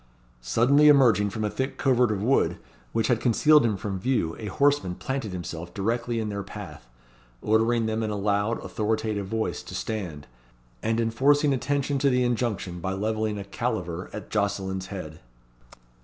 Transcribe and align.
Suddenly 0.41 0.87
emerging 0.87 1.29
from 1.29 1.43
a 1.43 1.49
thick 1.51 1.77
covert 1.77 2.11
of 2.11 2.23
wood, 2.23 2.57
which 2.91 3.05
had 3.07 3.21
concealed 3.21 3.63
him 3.63 3.77
from 3.77 3.99
view, 3.99 4.35
a 4.39 4.47
horseman 4.47 4.95
planted 4.95 5.31
himself 5.31 5.75
directly 5.75 6.19
in 6.19 6.29
their 6.29 6.41
path; 6.41 6.87
ordering 7.43 7.85
them 7.85 8.01
in 8.01 8.09
a 8.09 8.15
loud, 8.15 8.57
authoritative 8.65 9.27
voice, 9.27 9.61
to 9.61 9.75
stand; 9.75 10.25
and 10.81 10.99
enforcing 10.99 11.53
attention 11.53 11.99
to 11.99 12.09
the 12.09 12.23
injunction 12.23 12.79
by 12.79 12.93
levelling 12.93 13.37
a 13.37 13.43
caliver 13.43 14.09
at 14.11 14.31
Jocelyn's 14.31 14.87
head. 14.87 15.19